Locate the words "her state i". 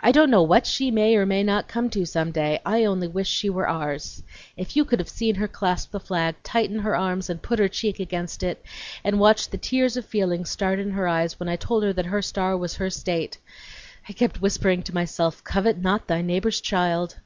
12.78-14.12